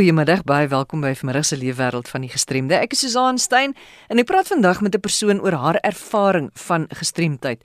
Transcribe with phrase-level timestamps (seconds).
[0.00, 2.72] Goeiemiddag, baie welkom by vanmiddag se leefwêreld van die gestremde.
[2.72, 3.74] Ek is Susan Stein
[4.08, 7.60] en ek praat vandag met 'n persoon oor haar ervaring van gestremdheid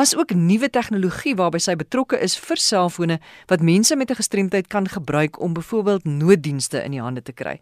[0.00, 3.18] as ook nuwe tegnologie waarby sy betrokke is vir selfone
[3.50, 7.60] wat mense met 'n gestremdheid kan gebruik om byvoorbeeld nooddienste in die hande te kry.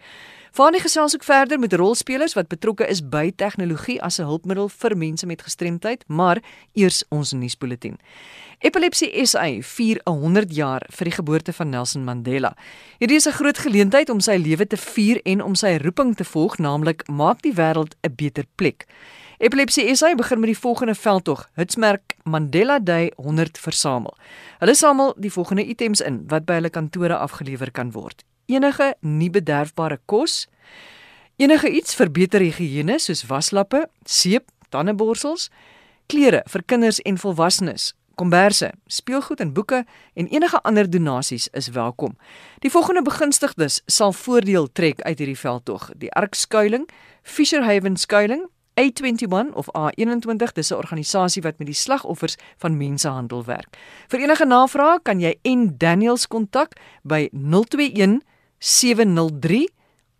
[0.52, 4.96] Vaanie gesels ook verder met rolspelers wat betrokke is by tegnologie as 'n hulpmiddel vir
[4.96, 6.42] mense met gestremdheid, maar
[6.72, 7.98] eers ons nuusbulletin.
[8.58, 12.56] Epilepsie SA vier 100 jaar vir die geboorte van Nelson Mandela.
[12.98, 16.24] Hierdie is 'n groot geleentheid om sy lewe te vier en om sy roeping te
[16.24, 18.86] volg, naamlik maak die wêreld 'n beter plek.
[19.38, 24.16] Epilepsie SA begin met die volgende veldtog: Hitsmerk Mandela Day 100 versamel.
[24.58, 29.30] Hulle samel die volgende items in wat by hulle kantore afgelewer kan word: enige nie
[29.30, 30.46] bederfbare kos,
[31.36, 35.48] enige iets vir beter higiëne soos waslappe, seep, tandeborsels,
[36.08, 39.84] klere vir kinders en volwassenes, komberse, speelgoed en boeke
[40.18, 42.16] en enige ander donasies is welkom.
[42.64, 46.88] Die volgende begunstigdes sal voordeel trek uit hierdie veldtog: die Ark skuiling,
[47.22, 53.44] Fisher Haven skuiling, A21 of A21 dis 'n organisasie wat met die slagoffers van mensehandel
[53.44, 53.76] werk.
[54.08, 56.72] Vir enige navrae kan jy en Daniels kontak
[57.02, 58.22] by 021
[58.58, 59.68] 703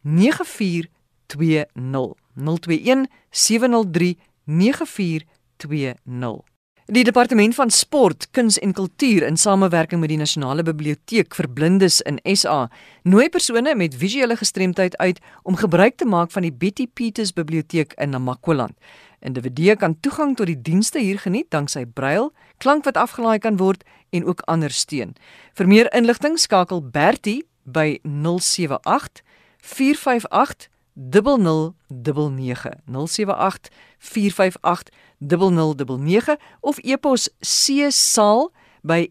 [0.02, 6.44] 9420 021 703 9420
[6.88, 11.98] Die departement van sport, kuns en kultuur in samewerking met die Nasionale Biblioteek vir Blindes
[12.08, 12.70] in SA
[13.04, 17.92] nooi persone met visuele gestremdheid uit om gebruik te maak van die Betty Peters Biblioteek
[18.00, 18.72] in Namakwaland.
[19.20, 23.84] Individue kan toegang tot die dienste hier geniet danksy brail, klank wat afgelaai kan word
[24.10, 25.12] en ook ander steun.
[25.60, 29.22] Vir meer inligting skakel Bertie by 078
[29.58, 38.52] 458 0099 078 458 0099 of e-pos csaal
[38.82, 39.10] by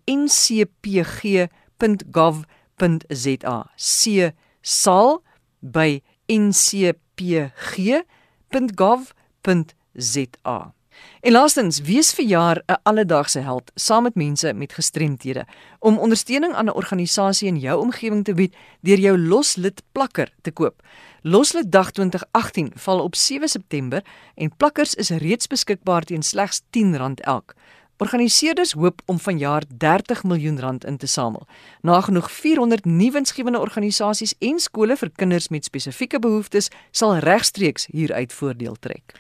[11.22, 15.46] En laastens, wees vir jaar 'n alledaagse held saam met mense met gestremthede
[15.80, 20.52] om ondersteuning aan 'n organisasie in jou omgewing te bied deur jou loslid plakker te
[20.52, 20.82] koop.
[21.22, 24.04] Loslid Dag 2018 val op 7 September
[24.36, 27.54] en plakkers is reeds beskikbaar teen slegs R10 elk.
[27.98, 31.48] Organiseerders hoop om vanjaar 30 miljoen rand in te samel.
[31.82, 38.76] Nagenoeg 400 nuwensgewende organisasies en skole vir kinders met spesifieke behoeftes sal regstreeks hieruit voordeel
[38.80, 39.18] trek.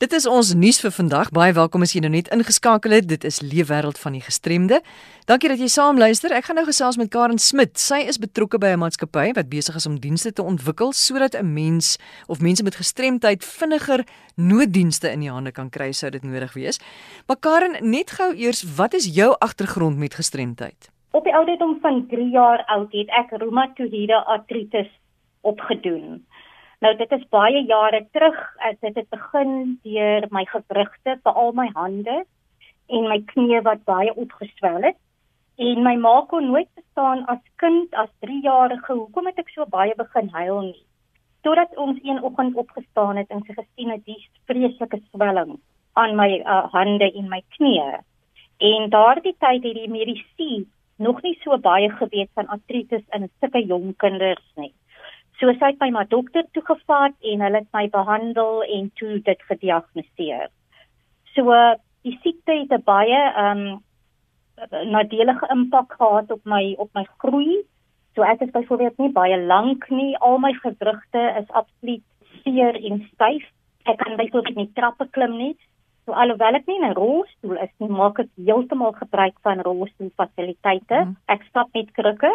[0.00, 1.28] Dit is ons nuus vir vandag.
[1.36, 3.04] Baie welkom as jy nou net ingeskakel het.
[3.04, 4.78] Dit is Leefwêreld van die Gestremde.
[5.28, 6.32] Dankie dat jy saam luister.
[6.32, 7.74] Ek gaan nou gesels met Karen Smit.
[7.76, 11.52] Sy is betrokke by 'n maatskappy wat besig is om dienste te ontwikkel sodat 'n
[11.52, 14.06] mens of mense met gestremdheid vinniger
[14.36, 16.80] nooddienste in die hande kan kry sou dit nodig wees.
[17.26, 20.88] Maar Karen, net gou eers, wat is jou agtergrond met gestremdheid?
[21.12, 24.88] Op die ouderdom van 3 jaar oud het ek reumatoïede artritis
[25.40, 26.24] opgedoen.
[26.80, 28.36] Nou dit is baie jare terug.
[28.80, 32.22] Dit het begin deur my gewrigte, veral my hande
[32.88, 34.96] en my knie wat baie opgeswel het.
[35.60, 39.92] En my ma kon nooit verstaan as kind, as 3-jarige, hoekom het ek so baie
[39.96, 40.80] begin huil nie.
[41.44, 45.58] Totdat ons een oggend opgestaan het en sy gesien het die vreeslike swelling
[46.00, 47.80] aan my uh, hande en my knie.
[48.72, 50.64] En daardie tyd het die medisy
[50.96, 54.72] nog nie so baie geweet van artritis in sulke jong kinders nie.
[55.40, 59.20] So sy het my na dokter toe gevat en hulle het my behandel en toe
[59.24, 60.50] dit gediagnoseer.
[61.34, 61.54] So
[62.04, 63.80] die siekte het 'n baie ehm um,
[64.92, 67.64] nadelige impak gehad op my op my groei.
[68.14, 72.04] So ek is byvoorbeeld nie baie lank nie, al my gewrigte is absoluut
[72.42, 73.44] seer en styf.
[73.84, 75.56] Ek kan byvoorbeeld nie trappe klim nie.
[76.04, 81.04] So alhoewel ek nie in 'n rolstoel is nie, maak ek heeltemal gebruik van rolstoelfasiliteite.
[81.04, 81.16] Mm.
[81.26, 82.32] Ek stap met krikke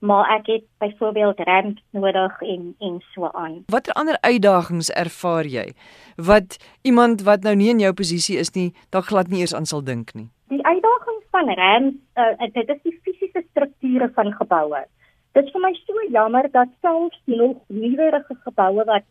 [0.00, 3.62] maar ek het byvoorbeeld ramps nodig en en so aan.
[3.66, 5.72] Watter ander uitdagings ervaar jy
[6.16, 9.68] wat iemand wat nou nie in jou posisie is nie, dalk glad nie eers aan
[9.68, 10.28] sal dink nie?
[10.48, 14.84] Die uitdagings van ramps, uh, dit is die fisiese strukture van geboue.
[15.32, 19.04] Dit is vir my so jammer dat selfs nog nuwerige geboue wat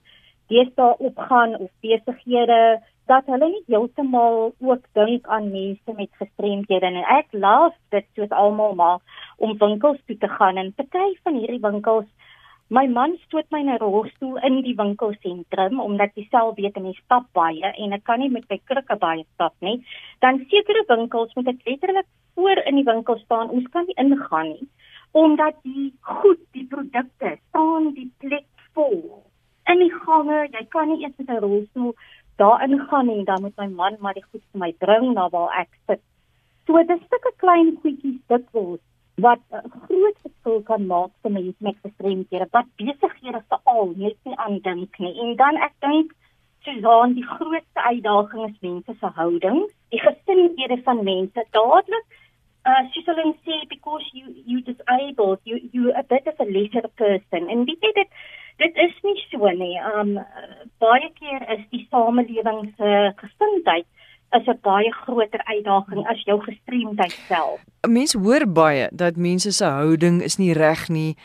[0.50, 2.62] deesdae opgaan of besighede
[3.10, 8.34] dat hulle nie heeltemal ook dink aan mense met gestremdhede en ek laat dit soos
[8.44, 9.00] almal maar
[9.38, 12.10] om winkels toe te gaan en party van hierdie winkels
[12.78, 16.94] my man stoot my in 'n rolstoel in die winkelsentrum omdat hy self weet hy
[16.98, 19.78] stap baie en ek kan nie met my krikke baie stap nie.
[20.22, 22.06] Dan sekere winkels moet ek letterlik
[22.36, 23.50] voor in die winkel staan.
[23.50, 24.68] Ons kan nie ingaan nie
[25.12, 28.46] omdat die goed die produkte staan die plek
[28.78, 29.24] vol
[29.74, 31.94] in die gange jy kan nie eens met 'n rolstoel
[32.44, 35.60] daarin gaan en dan moet my man maar die goed vir my bring na waar
[35.64, 36.02] ek sit
[36.68, 38.82] so dis sulke klein goedjies dit word
[39.22, 42.48] wat 'n groot verskil kan maak vir mense met gestremdhede.
[42.52, 45.14] Wat besighede veral net nie aan dink nie.
[45.24, 46.12] En dan ek dink
[46.64, 51.46] Susan, die grootste uitdaging is mense se houdings, die gesindhede van mense.
[51.52, 52.06] Dadelik
[52.70, 56.88] uh soos hulle sê because you you disabled, you you a bit of a lesser
[56.96, 57.48] person.
[57.48, 58.10] En weet jy dit
[58.60, 59.76] dit is nie so nie.
[59.96, 60.18] Um
[60.84, 63.88] baie keer is die samelewing se gesindheid
[64.38, 67.60] is 'n baie groter uitdaging as jou gestremdheid self.
[67.88, 71.16] Mense hoor baie dat mense se houding is nie reg nie.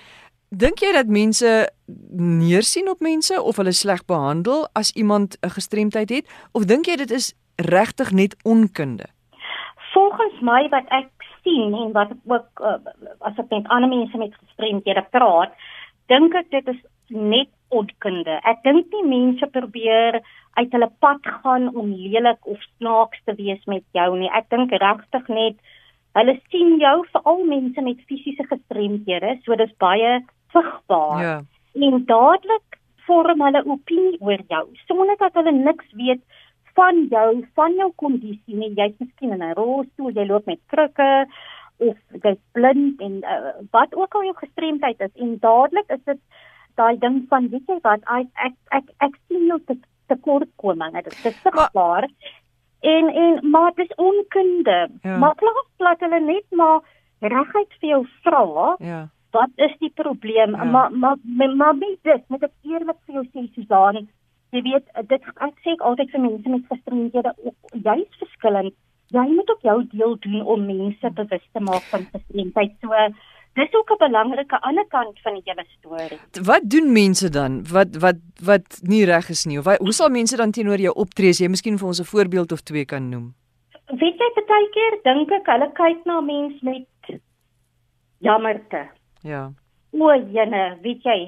[0.49, 1.71] Dink jy dat mense
[2.17, 6.97] neersien op mense of hulle sleg behandel as iemand 'n gestremdheid het of dink jy
[6.97, 9.05] dit is regtig net onkunde?
[9.93, 11.11] Volgens my wat ek
[11.43, 12.75] sien en wat ook uh,
[13.19, 15.53] as ek met ander mense met gestremdhede praat,
[16.07, 18.39] dink ek dit is net onkunde.
[18.47, 20.21] Ek dink nie mense probeer
[20.55, 24.31] uit hulle pad gaan om lelik of snaaks te wees met jou nie.
[24.31, 25.59] Ek dink regtig net
[26.15, 30.21] hulle sien jou veral mense met fisiese gestremdhede, so dis baie
[30.55, 31.23] sigbaar.
[31.25, 31.37] Ja.
[31.75, 32.79] En dadelik
[33.09, 36.23] vorm hulle opinie oor jou sonder dat hulle niks weet
[36.79, 38.73] van jou, van jou kondisie nie.
[38.79, 41.27] Jy's miskien in 'n rolstoel, jy loop met krikke
[41.83, 46.21] of jy's blind en uh, wat ook al jou gestremdheid is en dadelik is dit
[46.81, 49.77] daai ding van weet jy wat ek ek ek, ek sien jou te
[50.13, 52.09] tekortkominge dit is sigbaar
[52.95, 54.79] en en maar dit is onkunde.
[55.03, 55.17] Ja.
[55.19, 56.81] maar plaas plat hulle net maar
[57.21, 59.01] regheid vir jou vra ja.
[59.37, 60.57] wat is die probleem?
[60.57, 60.65] Ja.
[60.65, 61.17] maar maar
[61.57, 64.07] maar wie dit met ek eerlik vir jou sê Susan
[64.55, 67.33] jy weet dit ek sê altyd vir mense met gestremdhede
[67.87, 68.75] jy's verskillend.
[69.15, 73.09] Jy moet ook jou deel doen om mense bewus te maak van gestremdheid so
[73.55, 76.19] dis ook 'n belangrike ander kant van die hele storie.
[76.43, 77.63] Wat doen mense dan?
[77.73, 79.59] Wat wat wat nie reg is nie?
[79.59, 81.33] Of wat, hoe sal mense dan teenoor jou optree?
[81.33, 83.35] Jy miskien vir ons 'n voorbeeld of twee kan noem.
[83.87, 87.17] Weet jy baie keer dink ek hulle kyk na mens met
[88.25, 88.85] jammerte.
[89.23, 89.49] Ja.
[89.95, 91.19] O, jene, weet jy,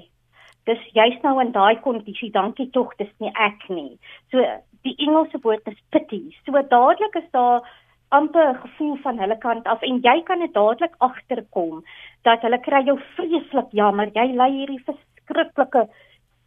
[0.69, 3.99] dis jy's nou in daai kondisie, dankie tog, dis nie ek nie.
[4.33, 4.43] So
[4.87, 6.23] die Engelse woord is pity.
[6.45, 7.67] So dadelik is daar
[8.09, 11.85] amper 'n gevoel van hulle kant af en jy kan dit dadelik agterkom
[12.23, 14.11] dat hulle kry jou vreeslik jammer.
[14.15, 15.89] Jy lei hierdie verskriklike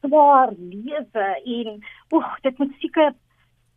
[0.01, 1.81] swaar lewe en
[2.13, 3.13] oeg dit moet seker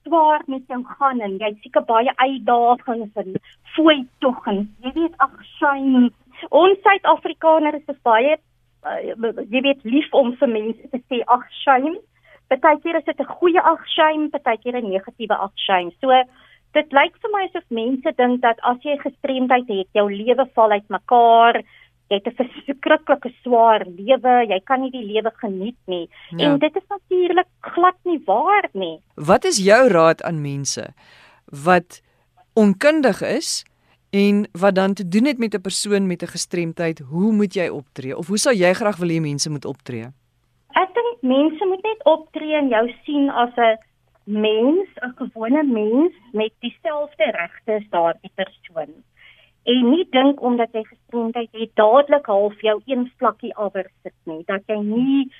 [0.04, 3.34] swaar met jou gaan en jy seker baie uitdagings en
[3.74, 6.10] fooi tog en jy weet ag shame
[6.50, 9.00] ons Suid-Afrikaners is baie uh,
[9.50, 11.96] jy weet lief om vir mense te sê ag shame
[12.52, 16.10] partykeer is dit 'n goeie ag shame partykeer 'n negatiewe ag shame so
[16.76, 20.76] dit lyk vir my asof mense dink dat as jy gestremdheid het, jou lewe val
[20.78, 21.62] uitmekaar,
[22.10, 26.08] jy het 'n verskriklike swaar lewe, jy kan nie die lewe geniet nie.
[26.30, 26.52] Ja.
[26.52, 29.00] En dit is natuurlik glad nie waar nie.
[29.16, 30.92] Wat is jou raad aan mense
[31.46, 32.00] wat
[32.54, 33.64] onkundig is
[34.10, 36.98] en wat dan te doen het met 'n persoon met 'n gestremdheid?
[36.98, 40.06] Hoe moet jy optree of hoe sou jy graag wil hê mense moet optree?
[40.72, 43.78] Ek dink mense moet net optree en jou sien as 'n
[44.24, 48.92] mens, 'n gewone mens met dieselfde regte as daardie persoon.
[49.62, 54.42] En nie dink omdat jy gestremdheid het dadelik half jou een vlakkie alwer sit nie,
[54.46, 55.30] dat jy nie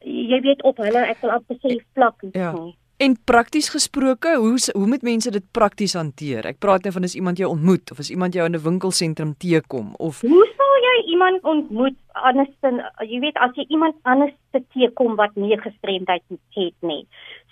[0.00, 2.52] jy weet op hulle ek wil amper sê vlak is ja.
[2.52, 2.76] nie.
[2.96, 6.46] En prakties gesproke, hoe hoe moet mense dit prakties hanteer?
[6.46, 9.34] Ek praat nou van as iemand jou ontmoet of as iemand jou in 'n winkelsentrum
[9.36, 10.65] teekom of Hoe sal
[10.96, 11.96] jy iemand ontmoet
[12.28, 16.24] anders dan jy weet as jy iemand anders te teekom wat nie gestremdheid
[16.56, 17.04] het nie.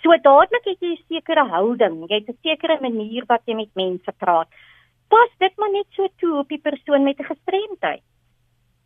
[0.03, 3.71] So dadelik het jy 'n sekere houding, jy het 'n sekere manier wat jy met
[3.75, 4.47] mense praat.
[5.09, 8.03] Pas dit maar net so toe op die persoon met 'n gestremdheid.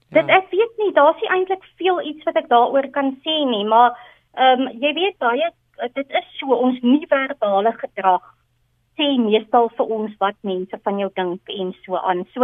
[0.10, 0.22] Ja.
[0.22, 3.65] Dit ek weet nie, daar's nie eintlik veel iets wat ek daaroor kan sê nie,
[3.65, 3.98] maar
[4.36, 5.50] ehm um, jy weet baie
[5.93, 8.36] dit is so ons nie verbale gedrag
[9.00, 12.25] sê meestal vir ons wat mense van jou dink en so aan.
[12.34, 12.43] So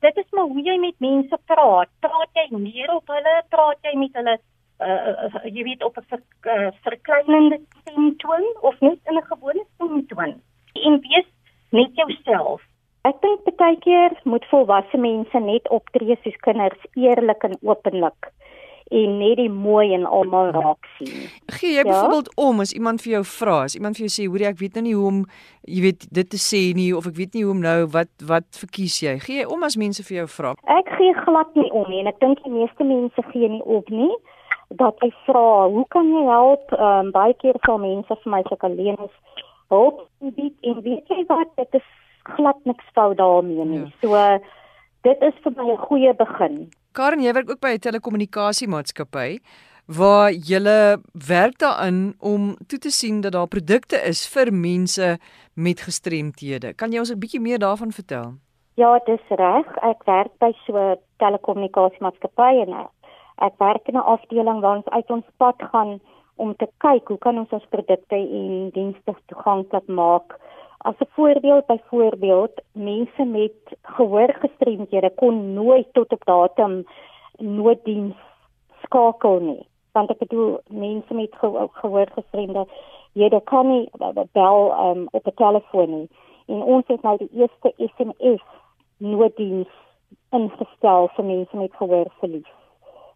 [0.00, 1.90] dit is maar hoe jy met mense praat.
[2.00, 4.38] Praat jy meer op hulle, praat jy met hulle
[4.78, 6.22] uh jy weet op 'n ver,
[6.54, 10.40] uh, verkleinende stemtoon of net in 'n gewone stemtoon.
[10.72, 11.28] En wees
[11.70, 12.62] net jouself.
[13.02, 18.32] Ek dink baie keer moet volwasse mense net optree soos kinders, eerlik en openlik
[18.90, 21.28] en net die mooi en almal raak sien.
[21.58, 21.88] Gee jy ja?
[21.88, 24.74] byvoorbeeld om as iemand vir jou vra, as iemand vir jou sê, "Hoerie, ek weet
[24.74, 25.24] nou nie hoe om
[25.64, 28.46] jy weet dit te sê nie of ek weet nie hoe om nou wat wat
[28.62, 30.54] verkies jy?" Gee jy om as mense vir jou vra?
[30.66, 33.88] Ek gee glad nie om nie en ek dink die meeste mense gee nie op
[33.90, 34.16] nie
[34.68, 38.42] dat jy vra, "Hoe kan jy help?" Ehm um, baie keer sal mense vir my
[38.42, 39.16] sê alleen is
[39.68, 41.88] hulp bied en weet jy wat dit is
[42.36, 43.78] glad niks fout daarmee nie.
[43.78, 43.90] Ja.
[44.00, 44.38] So
[45.02, 46.70] dit is vir my 'n goeie begin.
[46.98, 49.38] Karen, jy werk ook by 'n telekommunikasiemaatskappy
[49.86, 50.58] waar jy
[51.28, 55.18] werk daarin om toe te sien dat daar produkte is vir mense
[55.54, 56.74] met gestremthede.
[56.74, 58.34] Kan jy ons 'n bietjie meer daarvan vertel?
[58.74, 59.66] Ja, dis reg.
[59.82, 62.88] Ek werk by so 'n telekommunikasiemaatskappy en
[63.46, 66.00] ek werk in 'n afdeling waar ons uit ons pad gaan
[66.36, 70.38] om te kyk hoe kan ons ons produkte en dienste toeganklik maak.
[70.78, 76.86] As 'n voorbeeld, byvoorbeeld, mense met gehoorgestremdhede kon nooit tot op datum
[77.36, 78.16] nooddiens
[78.82, 79.66] skakel nie.
[79.92, 81.34] Want ek bedoel mense met
[81.72, 82.66] gehoorgestremde
[83.12, 83.90] jy kan nie
[84.32, 86.08] bel um, op 'n telefoon nie.
[86.46, 88.42] En ons het nou die eerste SMS
[88.96, 89.68] nooddiens
[90.30, 92.52] ingestel vir mense met gehoorverlies.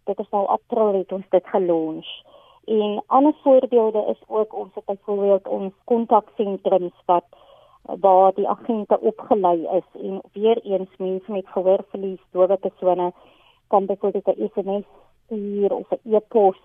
[0.05, 2.25] Dit is nou April het ons dit gelons.
[2.65, 7.25] En ander voorbeelde is ook ons het byvoorbeeld ons kontaksentrums wat
[7.83, 13.13] waar die agente opgelei is en weer eens mense met gehoorverlies, dowe persone
[13.69, 14.85] kan byvoorbeeld 'n SMS
[15.25, 16.59] stuur of 'n e-pos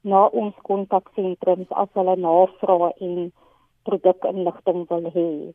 [0.00, 3.32] na ons kontaksentrums as hulle navrae en
[3.82, 5.52] produkinligting wil hê.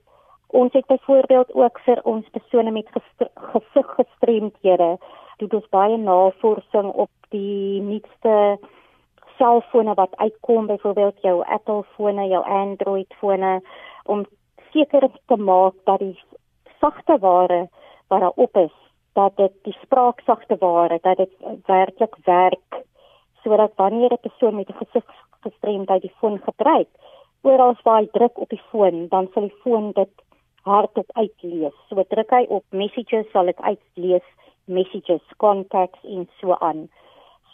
[0.47, 2.87] Ons het byvoorbeeld ook vir ons persone met
[3.35, 4.97] gesiggestremdhede
[5.37, 8.59] doen ons baie navorsing op die nuutste
[9.37, 13.61] selfone wat uitkom, byvoorbeeld jou Apple fone, jou Android fone
[14.03, 14.25] om
[14.71, 16.17] seker te maak dat die
[16.79, 17.67] sagte ware
[18.07, 18.73] wat daar op is,
[19.13, 21.33] dat dit die spraaksagte ware, dat dit
[21.65, 22.81] werklik werk
[23.43, 26.87] sodat wanneer 'n persoon met 'n gesiggestremdheid die foon gebruik,
[27.41, 30.13] oral waar hy druk op die foon, dan sal die foon dit
[30.61, 31.73] hardop uitlees.
[31.89, 34.27] So druk hy op messages sal dit uitlees,
[34.65, 36.89] messages, contacts en so aan.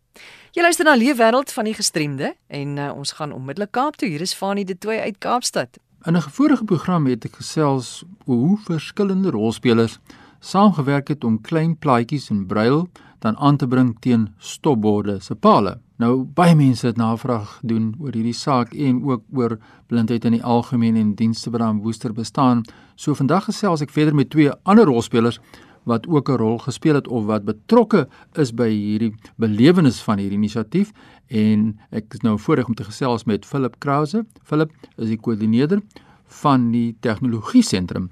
[0.50, 4.08] Jy luister na Leefwêreld van die gestremde en uh, ons gaan onmiddellik Kaap toe.
[4.08, 5.78] Hier is Fanie de Tooi uit Kaapstad.
[6.06, 9.98] In 'n vorige program het ek gesels hoe verskillende rolspelers
[10.38, 15.80] saamgewerk het om klein plaatjies in brail dan aan te bring teen stopborde se pale.
[15.96, 20.44] Nou baie mense het navraag doen oor hierdie saak en ook oor blindheid in die
[20.44, 22.62] algemeen en dienste wat aan Woester bestaan.
[22.94, 25.40] So vandag gesels ek verder met twee ander rolspelers
[25.86, 30.38] wat ook 'n rol gespeel het of wat betrokke is by hierdie belewenis van hierdie
[30.38, 30.92] inisiatief
[31.28, 34.24] en ek is nou voorreg om te gesels met Philip Krause.
[34.42, 35.80] Philip is die koördineerder
[36.42, 38.10] van die tegnologie sentrum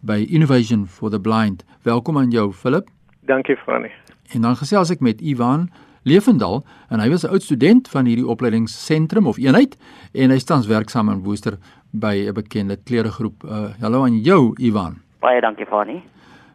[0.00, 1.64] by Innovation for the Blind.
[1.82, 2.88] Welkom aan jou Philip.
[3.26, 3.92] Dankie Fanny.
[4.32, 5.70] En dan gesels ek met Ivan
[6.04, 9.76] Levendal en hy was 'n oud student van hierdie opleidingsentrum of eenheid
[10.12, 11.58] en hy tans werksaam in Woester
[11.92, 13.44] by 'n bekende kleregroep.
[13.44, 15.00] Uh, hallo aan jou Ivan.
[15.20, 16.02] Baie dankie Fanny.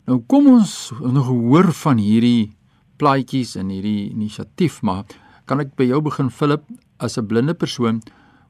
[0.06, 2.51] Nou kom ons nog hoor van hierdie
[2.98, 5.04] plaatjies en hierdie inisiatief, maar
[5.50, 6.63] kan ek by jou begin Philip
[7.00, 8.01] as 'n blinde persoon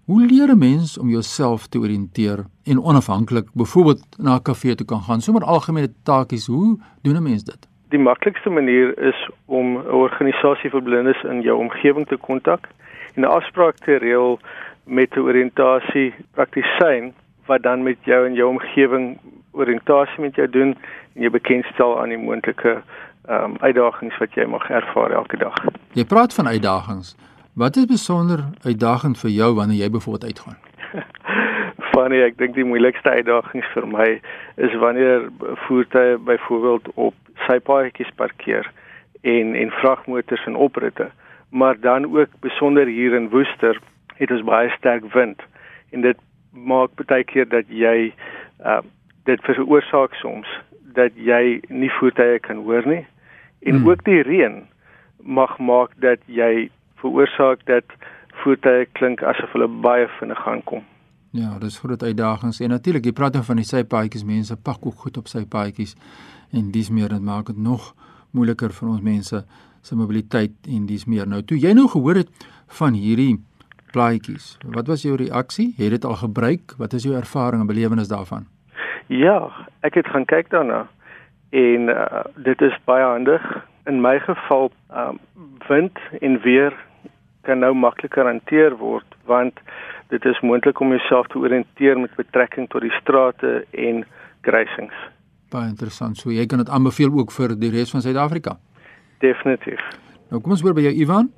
[0.09, 4.85] Hoe leer 'n mens om jouself te oriënteer en onafhanklik byvoorbeeld na 'n kafee toe
[4.85, 5.21] kan gaan?
[5.21, 7.67] Sommige algemene taakies, hoe doen 'n mens dit?
[7.89, 12.67] Die maklikste manier is om 'n organisasie vir blindes in jou omgewing te kontak
[13.13, 14.39] en 'n afspraak te reël
[14.83, 17.13] met 'n oriëntasie praktisyn
[17.45, 19.19] wat dan met jou en jou omgewing
[19.51, 20.75] oriëntasie met jou doen
[21.13, 22.81] en jou bekendstel aan die moontlike
[23.29, 25.57] ehm um, uitdagings wat jy mag ervaar elke dag.
[25.93, 27.15] Jy praat van uitdagings.
[27.53, 30.57] Wat is besonder uitdagend vir jou wanneer jy byvoorbeeld uitgaan?
[31.91, 34.07] Funny, ek dink die moeilikste uitdagings vir my
[34.55, 35.27] is wanneer
[35.67, 37.15] voertuie byvoorbeeld op
[37.47, 38.71] sypaadjies parkeer
[39.21, 41.09] en en vragmotors en opritte,
[41.49, 43.79] maar dan ook besonder hier in Woester
[44.15, 45.43] het ons baie sterk wind
[45.91, 46.17] en dit
[46.53, 48.13] maak baie keer dat jy
[48.65, 48.81] uh
[49.25, 50.47] dit veroorsaak soms
[50.95, 53.05] dat jy nie voertuie kan hoor nie
[53.59, 53.89] en hmm.
[53.89, 54.61] ook die reën
[55.19, 56.69] mag maak dat jy
[57.01, 57.85] veroorsaak dat
[58.43, 60.83] voertuie klink asof hulle baie vinnig aankom.
[61.35, 65.03] Ja, dis groot uitdagings en natuurlik jy praat dan van die sypaadjies, mense pak ook
[65.05, 65.95] goed op sypaadjies
[66.55, 67.91] en dis meer dit maak dit nog
[68.31, 69.43] moeiliker vir ons mense
[69.81, 71.27] se mobiliteit en dis meer.
[71.27, 72.47] Nou toe jy nou gehoor het
[72.79, 73.37] van hierdie
[73.93, 75.73] plaatjies, wat was jou reaksie?
[75.77, 76.75] Het dit al gebruik?
[76.77, 78.47] Wat is jou ervaring en belewenis daarvan?
[79.09, 79.49] Ja,
[79.81, 80.83] ek het gaan kyk daarna
[81.49, 83.41] en uh, dit is baie handig.
[83.89, 85.17] In my geval, um,
[85.67, 86.75] wind en weer
[87.41, 89.57] kan nou makliker hanteer word want
[90.13, 94.05] dit is moontlik om jouself te oriënteer met betrekking tot die strate en
[94.45, 94.93] kruisings.
[95.49, 96.17] Baie interessant.
[96.17, 98.59] So jy kan dit aanbeveel ook vir die res van Suid-Afrika.
[99.25, 99.81] Definitief.
[100.29, 101.31] Nou kom ons hoor by jou Ivan.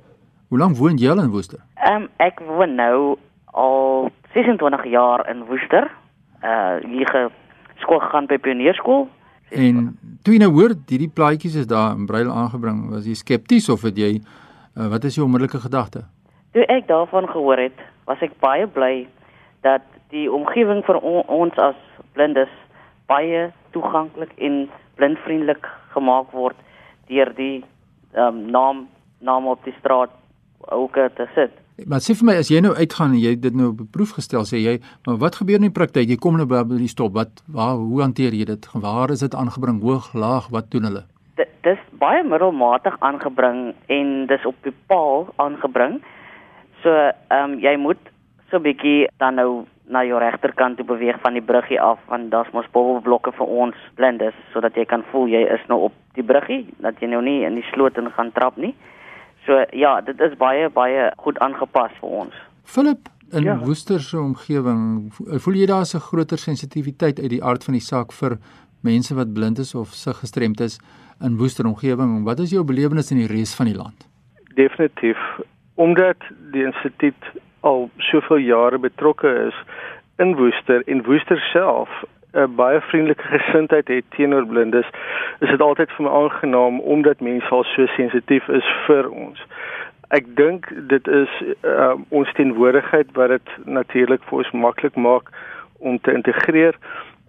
[0.52, 1.64] Hoe lank woon jy al in Woester?
[1.80, 3.16] Ehm um, ek woon nou
[3.56, 5.88] al 26 jaar in Woester.
[6.44, 7.30] Uh hier
[7.82, 9.08] geskool gegaan by Pionierskool.
[9.52, 13.66] En Toe jy nou hoor hierdie plaatjies is daar in brail aangebring, was jy skepties
[13.72, 16.04] of het jy uh, wat is jou onmiddellike gedagte?
[16.54, 19.08] Toe ek daarvan gehoor het, was ek baie bly
[19.66, 19.82] dat
[20.14, 21.78] die omgewing vir on, ons as
[22.14, 22.52] blindes
[23.10, 24.68] baie toeganklik en
[25.00, 26.58] blindvriendelik gemaak word
[27.10, 27.64] deur die
[28.14, 28.86] um, naam
[29.26, 30.14] naam op die straat
[30.70, 31.50] ook te sit.
[31.88, 34.44] Maar sê vir my as jy nou uitgaan en jy dit nou op proef gestel
[34.48, 34.74] sê jy,
[35.06, 36.10] maar wat gebeur in die praktyk?
[36.10, 38.68] Jy kom nou by die stop, wat waar hoe hanteer jy dit?
[38.74, 39.80] Waar is dit aangebring?
[39.80, 41.04] Hoog, laag, wat doen hulle?
[41.40, 46.02] Dit dis baie middelmatig aangebring en dis op die paal aangebring.
[46.84, 48.12] So, ehm um, jy moet
[48.50, 52.52] so bietjie dan nou na jou regterkant toe beweeg van die bruggie af want daar's
[52.52, 56.66] mos bobbelblokke vir ons blindes sodat jy kan voel jy is nou op die bruggie
[56.84, 58.74] dat jy nou nie in die sloot in gaan trap nie.
[59.46, 62.34] So ja, dit is baie baie goed aangepas vir ons.
[62.64, 63.56] Philip in ja.
[63.58, 68.12] Woester se omgewing, voel jy daar 'n groter sensitiwiteit uit die aard van die saak
[68.12, 68.38] vir
[68.82, 70.78] mense wat blind is of sig gestremd is
[71.20, 72.24] in Woester omgewing?
[72.24, 74.08] Wat is jou belewenis in die res van die land?
[74.54, 75.18] Definitief
[75.74, 76.16] omdat
[76.52, 77.24] die instituut
[77.60, 79.54] al soveel jare betrokke is
[80.18, 81.88] in Woester en Woester self
[82.32, 84.88] 'n baie vriendelike gesindheid het teenoor blindes,
[85.38, 89.42] is dit altyd vir my aangenaam omdat mense al so sensitief is vir ons.
[90.08, 91.28] Ek dink dit is
[91.64, 95.28] uh, ons teenwoordigheid wat dit natuurlik vir ons maklik maak
[95.78, 96.76] om te integreer,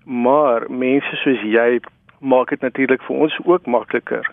[0.03, 1.79] maar mense soos jy
[2.19, 4.31] maak dit natuurlik vir ons ook makliker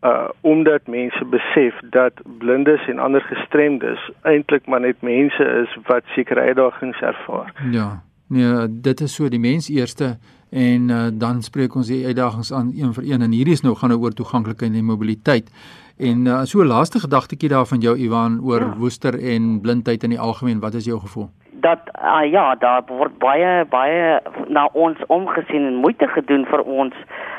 [0.00, 6.04] uh omdat mense besef dat blindes en ander gestremdes eintlik maar net mense is wat
[6.14, 7.52] sekere uitdagings ervaar.
[7.70, 8.00] Ja.
[8.30, 10.16] Nee, dit is so die mens eerste
[10.50, 13.74] en uh, dan spreek ons die uitdagings aan een vir een en hierdie is nou
[13.74, 15.50] gaan oor toeganklikheid en mobiliteit.
[15.98, 18.76] En uh, so laaste gedagtetjie daar van jou Ivan oor ja.
[18.78, 21.26] woester en blindheid in die algemeen, wat is jou gevoel?
[21.66, 26.94] Dat uh, ja, daar word baie baie na ons omgesien en moeite gedoen vir ons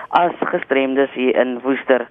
[0.09, 2.03] as gestremdes hier in Woester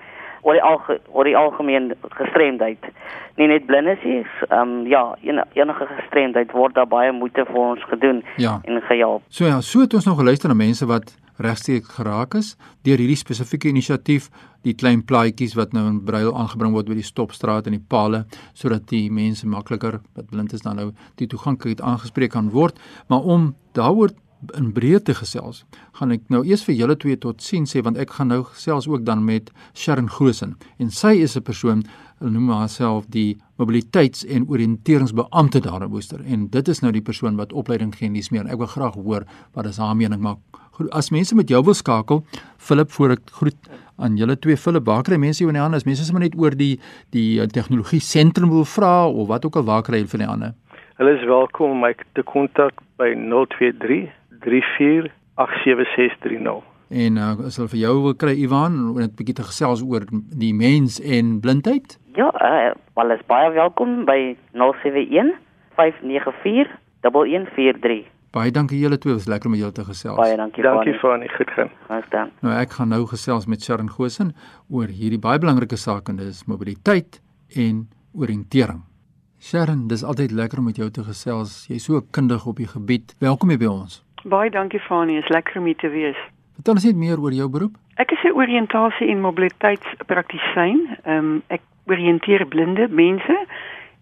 [0.42, 2.90] oor die alge, oor die algemeen gestremdheid.
[3.36, 7.84] Nie net blindes nie, ehm um, ja, enige gestremdheid word daar baie moeite vir ons
[7.92, 8.60] gedoen ja.
[8.64, 9.22] en gehelp.
[9.28, 13.18] So ja, so het ons nog geluister na mense wat regstreeks geraak is deur hierdie
[13.18, 14.28] spesifieke inisiatief,
[14.66, 18.26] die klein plaatjies wat nou in brail aangebring word by die stopstraat en die palle
[18.52, 22.76] sodat die mense makliker wat blind is dan nou die toeganklikheid aangespreek kan word,
[23.08, 24.12] maar om daaroor
[24.56, 25.64] in breedte gesels,
[25.98, 28.88] gaan ek nou eers vir julle twee tot sien sê want ek gaan nou gesels
[28.88, 31.82] ook dan met Sharon Grosen en sy is 'n persoon
[32.20, 37.02] hulle noem haarself die mobiliteits- en oriënteringsbeampte daar in Woester en dit is nou die
[37.02, 38.40] persoon wat opleiding gee en dis meer.
[38.40, 39.24] En ek wil graag hoor
[39.54, 40.36] wat is haar mening maar
[40.92, 42.24] as mense met jou wil skakel
[42.56, 44.56] Philip voor ek groet aan julle twee.
[44.56, 45.76] Philip waar kry mense jou in die hande?
[45.76, 46.78] As mense sommer net oor die
[47.10, 50.54] die tegnologie sentrum wil vra of wat ook al waar kry hulle van die hande?
[50.96, 54.48] Hulle is welkom om my te kontak by 023 0891104730.
[56.90, 59.82] En uh, as hulle vir jou wil kry Ivan om net 'n bietjie te gesels
[59.82, 61.98] oor die mens en blindheid?
[62.18, 65.38] Ja, uh, hulle is baie welkom by 071
[65.76, 66.66] 594
[67.00, 68.04] 1143.
[68.30, 70.16] Baie dankie julle twee, was lekker om julle te gesels.
[70.16, 70.62] Baie dankie.
[70.62, 71.70] Dankie vir aan die goed gaan.
[71.88, 72.30] Verstaan.
[72.46, 74.34] Nou ek gaan nou gesels met Sharon Gosen
[74.68, 77.18] oor hierdie baie belangrike saak en dis mobiliteit
[77.58, 78.84] en oriëntering.
[79.40, 81.64] Sharon, dis altyd lekker om met jou te gesels.
[81.66, 83.14] Jy's so kundig op die gebied.
[83.18, 84.02] Welkom hier by ons.
[84.24, 86.16] Baie dankie Fanie, is lekker om hier te wees.
[86.60, 87.76] Vertel ons net meer oor jou beroep.
[87.96, 90.78] Ek is 'n oriëntasie en mobiliteitspraktisyn.
[91.04, 93.36] Ehm um, ek oriënteer blinde mense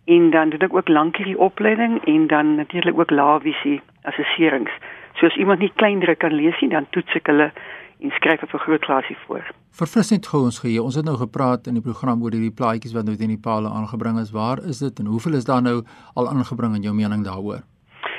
[0.04, 4.70] en dan doen ek ook lankie opleiding en dan natuurlik ook laevisie assesserings.
[5.14, 7.52] So as iemand nie kleindruk kan lees nie, dan toets ek hulle
[8.00, 9.44] en skryf vir groot klasie voor.
[9.70, 10.83] Verfris net gou ons geheue.
[10.83, 13.68] Ons het nou gepraat in die program oor hierdie plaatjies wat nou teen die pale
[13.68, 14.31] aangebring is.
[14.31, 15.83] Waar is dit en hoeveel is daar nou
[16.14, 17.62] al aangebring in jou mening daaroor?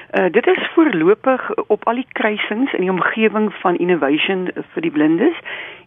[0.09, 4.91] Uh, dit is voorlopig op al die kruisings in die omgewing van Innovation vir die
[4.91, 5.37] blindes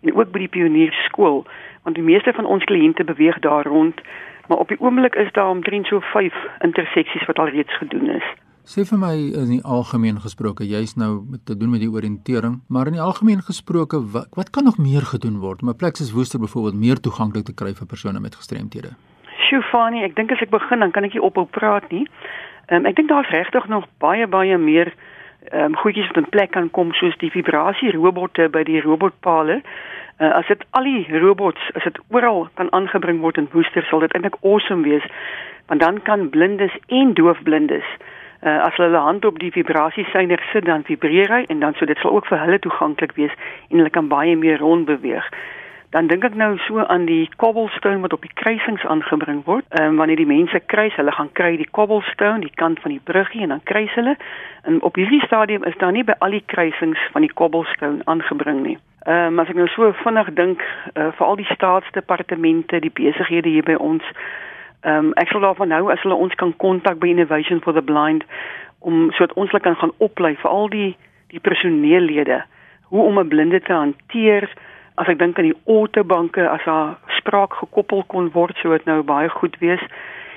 [0.03, 1.43] en ook by die pionierskool
[1.83, 3.99] want die meeste van ons kliënte beweeg daar rond
[4.47, 8.27] maar op die oomblik is daar omtrent so 5 interseksies wat al reeds gedoen is.
[8.63, 12.61] Sê vir my in die algemeen gesproke, jy's nou met te doen met die oriëntering,
[12.69, 15.97] maar in die algemeen gesproke, wat, wat kan nog meer gedoen word om 'n plek
[15.97, 18.95] soos Woester byvoorbeeld meer toeganklik te kry vir persone met gestremthede?
[19.49, 22.07] Sjoe, Fani, ek dink as ek begin dan kan ek nie ophou praat nie.
[22.67, 24.93] Ehm um, ek dink daar's regtig nog baie baie meer
[25.51, 29.63] ehm um, goedjies wat in plek kan kom soos die vibrasie robotte by die robotpale.
[30.19, 34.05] Uh, as dit al die robots as dit oral kan aangebring word in Woester sal
[34.05, 35.07] dit eintlik awesome wees
[35.67, 37.89] want dan kan blindes en doofblindes
[38.43, 41.99] uh, as hulle hand op die vibrasiesyner sit dan vibreer hy en dan so dit
[41.99, 43.35] sal ook vir hulle toeganklik wees
[43.71, 45.33] en hulle kan baie meer rond beweeg
[45.93, 49.67] dan dink ek nou so aan die cobblestone wat op die kruisings aangebring word.
[49.77, 53.03] Ehm um, wanneer die mense kruis, hulle gaan kry die cobblestone, die kant van die
[53.11, 54.17] bruggie en dan kruis hulle.
[54.65, 58.65] En op hierdie stadium is daar nie by al die kruisings van die cobblestone aangebring
[58.65, 58.79] nie.
[59.05, 63.53] Ehm um, as ek nou so vinnig dink uh, vir al die staatsdepartemente, die besighede
[63.53, 64.09] hier by ons,
[64.81, 67.85] ehm um, ek sal daarvan hou as hulle ons kan kontak by Innovation for the
[67.85, 68.25] Blind
[68.81, 70.91] om sodat ons hulle kan gaan oplei vir al die
[71.37, 72.43] die personeellede
[72.89, 74.49] hoe om 'n blinde te hanteer.
[74.95, 79.03] As ek dink aan die autobanke as haar spraak gekoppel kon word, sou dit nou
[79.03, 79.81] baie goed wees.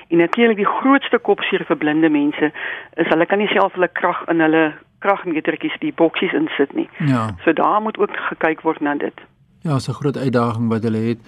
[0.08, 2.52] En natuurlik die grootste kopseer vir blinde mense
[2.96, 4.72] is hulle kan nie self hulle krag in hulle
[5.04, 6.88] kragmetertjies die boksies insit nie.
[6.98, 7.28] Ja.
[7.44, 9.26] So daar moet ook gekyk word na dit.
[9.66, 11.18] Ja, is 'n groot uitdaging wat hulle het.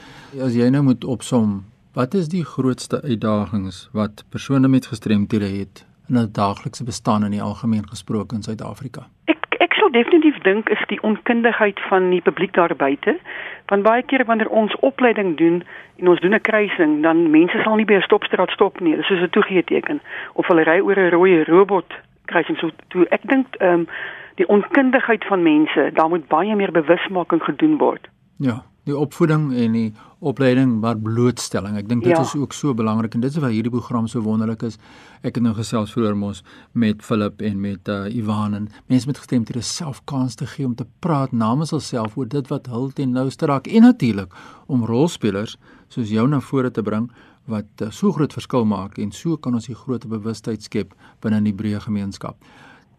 [0.45, 5.87] As jy nou moet opsom, wat is die grootste uitdagings wat persone met gestremthede het
[6.09, 9.07] in 'n daaglikse bestaan in die algemeen gesproke in Suid-Afrika?
[9.25, 9.48] Ek
[9.89, 13.19] sou definitief dink is die onkundigheid van die publiek daar buite.
[13.67, 15.65] Want baie keer wanneer ons opleiding doen
[15.97, 18.97] en ons doen 'n kruising, dan mense sal nie by 'n stopstraat stop nie.
[18.97, 20.01] Dis soos 'n toegeeteken
[20.33, 21.93] of hulle ry oor 'n rooi robot
[22.25, 22.59] kruising.
[22.59, 23.89] So toe ek dink ehm um,
[24.35, 28.09] die onkundigheid van mense, daar moet baie meer bewusmaking gedoen word.
[28.37, 31.77] Ja, die opvoeding en die opleiding maar blootstelling.
[31.79, 32.23] Ek dink dit ja.
[32.25, 34.79] is ook so belangrik en dit is waar hierdie program so wonderlik is.
[35.23, 39.21] Ek het nou gesels vroeër mos met Philip en met uh, Ivan en mense met
[39.21, 43.15] gestremthede self kans te gee om te praat namens hulself oor dit wat hul ten
[43.15, 44.35] nouste raak en natuurlik
[44.67, 47.11] om rolspelers soos jou na vore te bring
[47.49, 51.41] wat uh, so groot verskil maak en so kan ons die groot bewustheid skep binne
[51.47, 52.37] die breë gemeenskap.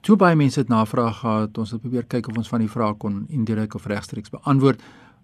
[0.01, 2.95] Toe baie mense het navraag gehad, ons het probeer kyk of ons van die vrae
[3.01, 4.79] kon indirek of regstreeks beantwoord.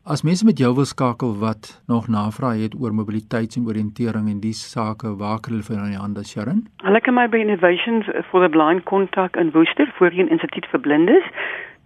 [0.07, 4.39] As mense met jou wil skakel wat nog navraag het oor mobiliteit en oriëntering en
[4.39, 6.67] dis sake, waar kan hulle vir hulle hande Sharon?
[6.85, 11.25] Hulle kan my by Innovation for the Blind kontak in Woester voorheen Instituut vir Blindes.